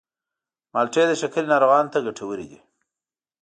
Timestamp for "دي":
2.51-2.59